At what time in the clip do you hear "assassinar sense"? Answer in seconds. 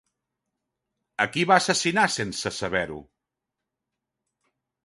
1.63-2.53